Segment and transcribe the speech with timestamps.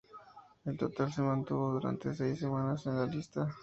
[0.65, 3.47] En total se mantuvo durante seis semanas en la lista.